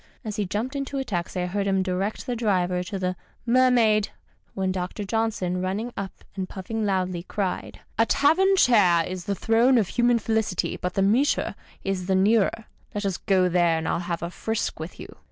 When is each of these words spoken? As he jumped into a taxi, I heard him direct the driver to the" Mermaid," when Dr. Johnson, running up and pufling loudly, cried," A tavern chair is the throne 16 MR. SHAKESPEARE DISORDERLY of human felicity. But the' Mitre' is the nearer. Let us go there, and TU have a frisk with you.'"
As 0.25 0.37
he 0.37 0.47
jumped 0.47 0.75
into 0.75 0.97
a 0.97 1.03
taxi, 1.03 1.41
I 1.41 1.45
heard 1.45 1.67
him 1.67 1.83
direct 1.83 2.25
the 2.25 2.35
driver 2.35 2.83
to 2.85 2.97
the" 2.97 3.15
Mermaid," 3.55 4.09
when 4.55 4.71
Dr. 4.71 5.03
Johnson, 5.03 5.61
running 5.61 5.93
up 5.95 6.23
and 6.35 6.49
pufling 6.49 6.85
loudly, 6.87 7.21
cried," 7.21 7.81
A 7.99 8.07
tavern 8.07 8.55
chair 8.55 9.05
is 9.05 9.25
the 9.25 9.35
throne 9.35 9.75
16 9.75 9.75
MR. 9.75 9.77
SHAKESPEARE 9.77 9.77
DISORDERLY 9.77 9.79
of 9.79 9.87
human 9.87 10.17
felicity. 10.17 10.77
But 10.77 10.93
the' 10.95 11.01
Mitre' 11.03 11.55
is 11.91 12.07
the 12.07 12.15
nearer. 12.15 12.65
Let 12.95 13.05
us 13.05 13.17
go 13.17 13.47
there, 13.47 13.77
and 13.77 13.85
TU 13.85 13.99
have 13.99 14.23
a 14.23 14.31
frisk 14.31 14.79
with 14.79 14.99
you.'" 14.99 15.17